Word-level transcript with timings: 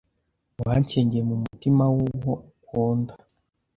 wancengeye 0.63 1.23
mumutima 1.29 1.83
wuwo 1.93 2.31
ukunda 2.59 3.13